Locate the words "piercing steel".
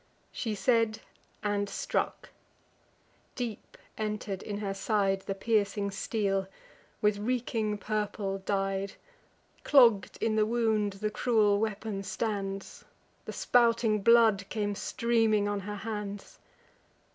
5.35-6.47